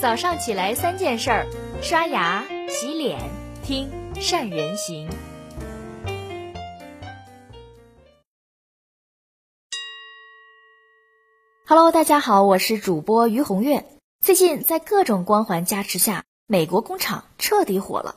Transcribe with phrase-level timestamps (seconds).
[0.00, 1.46] 早上起来三件事儿：
[1.82, 3.18] 刷牙、洗脸、
[3.64, 5.10] 听善人行。
[11.66, 13.86] Hello，大家好，我是主播于红月。
[14.24, 18.14] 最近在各种光环加持下，美国工厂彻底火了。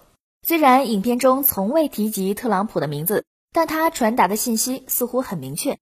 [0.47, 5.79] 虽然影片中从未提及特朗普的名字，但他传达的信息似乎很明确。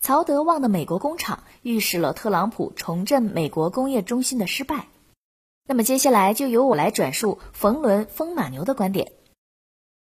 [0.00, 4.86] 曹德旺的美国工厂预示了特朗普重振美国工业中心的失败。
[5.66, 9.12] 那么接下来就由我来转述冯仑风马牛的观点。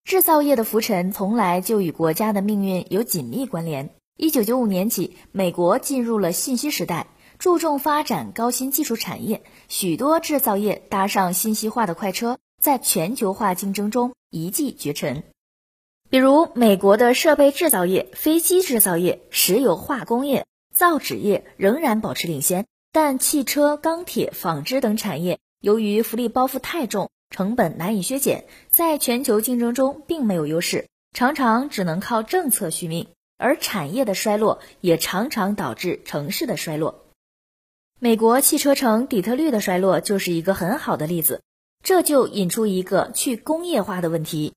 [0.05, 3.91] 制造业的浮沉从来就与国家的命运有紧密关联。
[4.17, 15.23] 一九九五年起，美国进入了信息时代，注重发展高新技术产业，许多制造业搭上信息化的快车，在全球化竞争中一骑绝尘。
[16.09, 22.65] 比如，美国的设备制造业、飞机制造业、石油化工业、造纸业仍然保持领先，
[22.99, 33.09] 但汽车、钢铁、纺织等产业由于福利包袱太重，成本难以削减，在全球竞争中并没有优势，常常只能靠政策续命。
[33.37, 37.05] 而产业的衰落也常常导致城市的衰落。
[38.01, 41.43] 美国汽车城底特律的衰落就是一个很好的例子，
[41.85, 44.55] 这就引出一个去工业化的问题。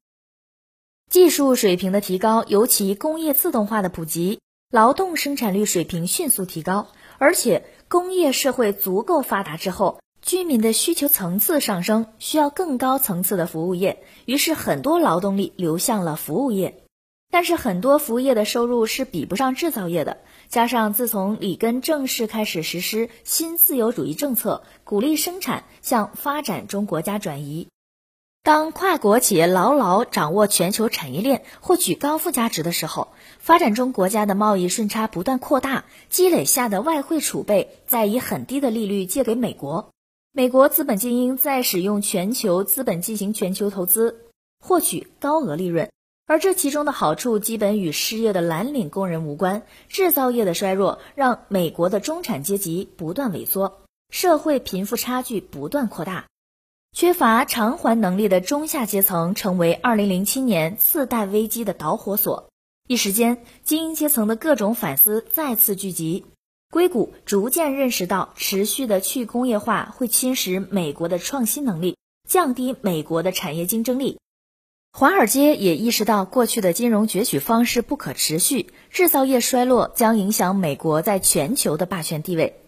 [1.12, 4.40] 技术水平的提高，尤其工业自动化的普及，
[4.72, 6.88] 劳动生产率水平迅速提高，
[7.18, 16.84] 而且工业社会足够发达之后，居民的需求层次上升，需要更高层次的服务业，于是很多劳动力流向了服务业。
[17.32, 27.70] 但是很多服务业的收入是比不上制造业的，加上自从里根正式开始实施新自由主义政策，鼓励生产向发展中国家转移。
[28.50, 39.92] 当跨国企业牢牢掌握全球产业链，获取高附加值的时候，发展中国家的贸易顺差不断扩大，积累下的外汇储备再以很低的利率借给美国，
[40.32, 44.26] 美国资本精英再使用全球资本进行全球投资，
[44.60, 45.92] 获取高额利润，
[46.26, 49.62] 而这其中的好处基本与失业的蓝领工人无关。
[49.90, 53.78] 制造业的衰弱让美国的中产阶级不断萎缩，
[54.10, 56.26] 社会贫富差距不断扩大。
[56.92, 62.50] 缺乏偿还能力的中下阶层成为2007年次贷危机的导火索。
[62.88, 66.26] 一时间，精英阶层的各种反思再次聚集。
[66.72, 71.96] 硅谷逐渐认识到，持续的去工业化会侵蚀美国的创新能力，
[72.28, 74.18] 降低美国的产业竞争力。
[74.92, 82.60] 华尔街也意识到，过去的金融攫取方式不可持续，制造业衰落将影响美国在全球的霸权地位。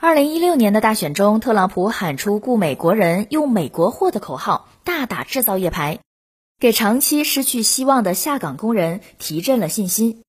[0.00, 5.98] 二零一六年的大选中，特朗普喊出“雇美国人，用美国货”的口号，大打制造业牌，
[6.60, 10.22] 给长期失去希望的下岗工人提振了信心。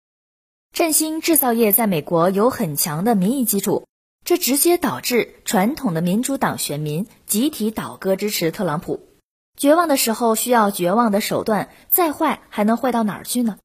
[0.74, 3.86] 振兴制造业在美国有很强的民意基础，
[4.26, 9.08] 这直接导致传统的民主党选民集体倒戈支持特朗普。
[9.56, 13.60] 绝望的时候需要绝望的手段，再坏还能坏到哪儿去呢？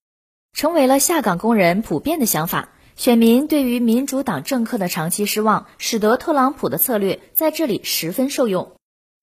[0.52, 2.68] 成为了下岗工人普遍的想法。
[2.96, 8.72] 选民对于民主党政客的长期失望，使得特朗普的策略在这里十分受用。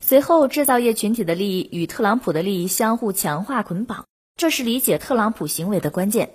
[0.04, 4.06] 随后，制造业群体的利益与特朗普的利益相互强化捆绑，
[4.36, 6.34] 这是理解特朗普行为的关键。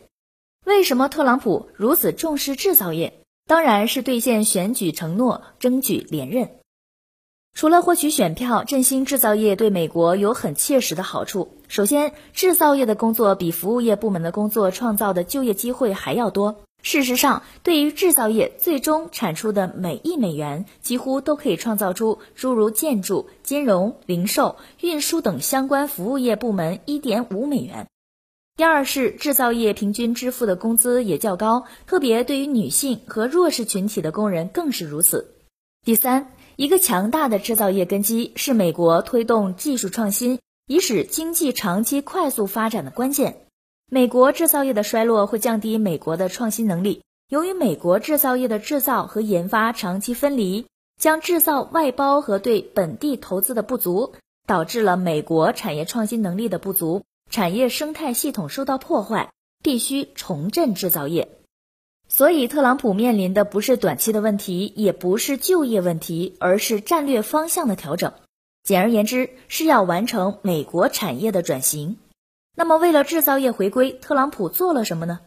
[0.65, 3.21] 为什么特朗普如此重视制造业？
[3.47, 6.51] 当然是兑现选举承诺，争取连任。
[7.55, 11.57] 除了获取选票，振兴制造业对美国有很切实的好处。
[11.69, 16.65] 首先，制造业的工作比服务业部门的工作创造的就业机会还要多。
[16.87, 27.89] 事实上，对于制造业最终产出的每一美元，几乎都可以创造出诸如建筑、金融、零售、运输等相关服务业部门一点五美元。
[28.57, 35.35] 第二是制造业平均支付的工资也较高，特别对于女性和弱势群体的工人更是如此。
[35.85, 43.46] 第三，一个强大的制造业根基是美国推动技术创新，以使经济长期快速发展的关键。
[43.89, 47.03] 美国制造业的衰落会降低美国的创新能力。
[47.29, 50.67] 由于美国制造业的制造和研发长期分离，
[51.01, 59.31] 将制造外包和对本地投资的不足，导致了美国产业创新能力的不足，产业生态系统受到破坏，
[59.63, 61.29] 必须重振制造业。
[62.09, 68.13] 所以，特朗普面临的不是短期的问题，也不是就业问题，而是战略方向的调整。
[68.65, 71.99] 简而言之，是要完成美国产业的转型。
[72.59, 75.21] 那么，为了制造业回归，特朗普做了什么呢？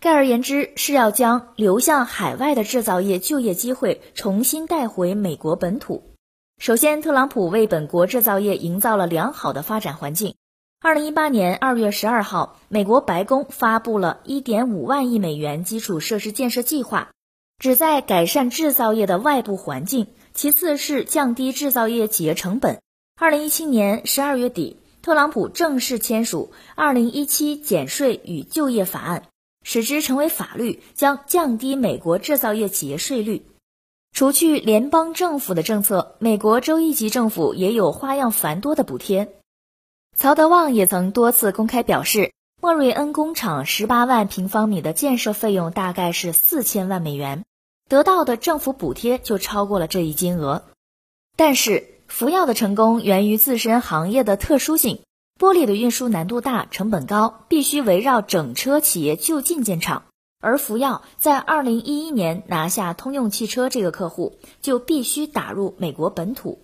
[0.00, 6.14] 概而言之，是要将流向海外的制造业就业机会重新带回美国本土。
[6.56, 10.36] 首先，特朗普为本国制造业营造了良好的发展环境。
[10.80, 17.10] 二零一八年二月十二号，美国白宫发布了一点五万亿美元基础设施建设计划，
[17.58, 22.80] 旨在改善制造业的外部环境，其次是降低制造业企业成本。
[23.20, 29.20] 二零一七年十二月底，特朗普正式签署《二零一七减税与就业法案》，
[29.62, 33.46] 使之成为法律，将降低美国制造业企业税率。
[34.12, 39.34] 除去联邦政府的政策，美国州一级政府也有花样繁多的补贴。
[40.16, 47.44] 曹德旺也曾多次公开表示，莫瑞恩工厂十八万平方米的建设费用大概是四千万美元。
[47.88, 50.64] 得到的政府补贴就超过了这一金额，
[51.36, 55.02] 但是福耀的成功源于自身行业的特殊性，
[55.38, 60.02] 玻璃的运输难度大，成本高，必须围绕整车企业就近建厂。
[60.40, 66.62] 而福耀在二零一一年拿下通用汽车这个客户，就必须打入美国本土。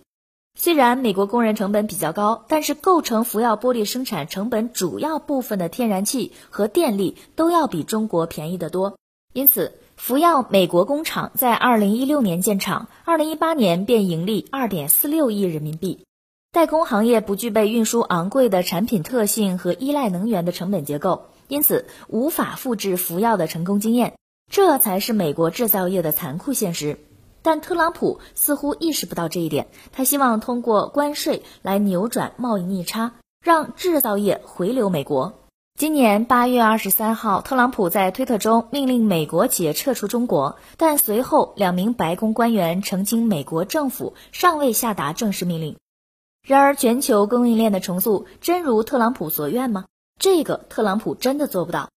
[0.57, 8.97] 虽然美国工人成本比较高，但是构成福耀玻璃生产成本主要部分的天然气和电力都要比中国便宜得多，
[9.31, 9.79] 因此。
[9.95, 16.05] 福耀美国工厂在二零一六年建厂，二零一八年便盈利二点四六亿人民币。
[16.51, 24.13] 代工行业不具备运输昂贵的产品特性和依赖能源的成本结构，因此无法复制福耀的成功经验。
[24.51, 26.99] 这才是美国制造业的残酷现实。
[27.41, 35.44] 但特朗普似乎意识不到这一点，他希望通过关税来扭转贸易逆差，让制造业回流美国。
[35.77, 45.75] 今年八月二十三号，特朗普在推特中命令美国企业撤出中国，但随后两名白宫官员澄清，美国政府尚未下达正式命令。
[46.47, 49.83] 然而，全球供应链的重塑真如特朗普所愿吗？
[50.17, 51.89] 这个特朗普真的做不到。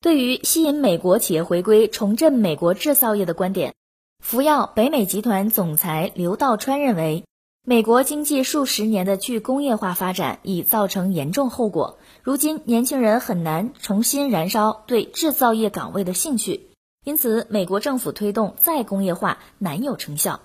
[0.00, 3.74] 对于吸引美国企业回归、重振美国制造业的观点，
[4.18, 7.27] 福耀北美集团总裁刘道川认为。
[7.68, 16.70] 美国经济数十年的去工业化发展已造成严重后果，如今年轻人很难重新燃烧对制造业岗位的兴趣，
[17.04, 20.40] 因此美国政府推动再工业化难有成效。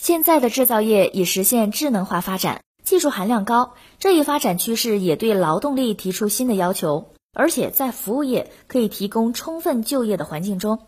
[0.00, 10.78] 现在的制造业已实现智能化发展，技术含量高，这一发展趋势也对劳动力提出新的要求，而且在服务业可以提供充分就业的环境中。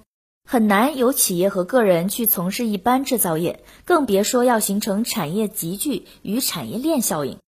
[0.46, 7.38] 很难有企业和个人去从事一般制造业，更别说要形成产业集聚与产业链效应。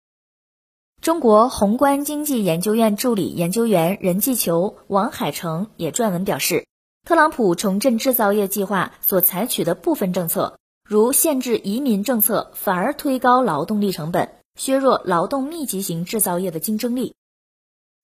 [1.01, 6.67] 中国宏观经济研究院助理研究员任继球、王海成也撰文表示，
[7.05, 10.59] 特朗普重振制造业计划所采取的部分政策，
[10.89, 17.15] 如限制移民政策，反而推高劳动力成本，削弱劳动密集型制造业的竞争力。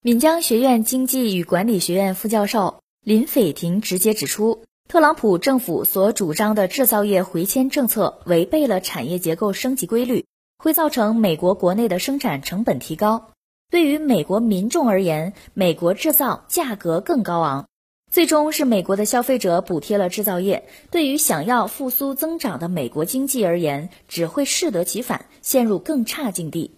[0.03, 4.63] 闽江学院经济与管理学院副教授林斐婷直接指出。
[4.89, 10.27] 特朗普政府所主张的制造业回迁政策违背了产业结构升级规律，
[10.59, 13.31] 会造成美国国内的生产成本提高。
[13.71, 17.69] 对于美国民众而言，美国制造价格更高昂，
[18.11, 20.69] 最终是美国的消费者补贴了制造业。
[20.91, 26.77] 对于想要复苏增长的美国经济而言，只会适得其反，陷入更差境地。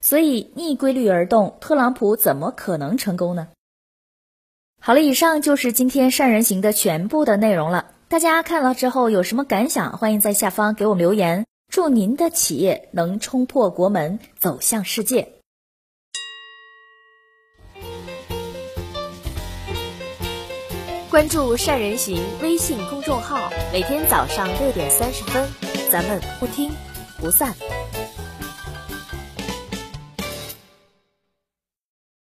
[0.00, 3.46] 所以逆规律而动，特朗普怎么可能成功呢？
[4.86, 7.86] 好了，以上就是今天善人行的全部的内容了。
[8.06, 9.96] 大家看了之后有什么感想？
[9.96, 11.46] 欢迎在下方给我们留言。
[11.72, 15.26] 祝您的企业能冲破国门，走向世界。
[21.08, 23.40] 关注善人行微信公众号，
[23.72, 25.48] 每天早上六点三十分，
[25.90, 26.70] 咱们不听
[27.18, 27.54] 不散。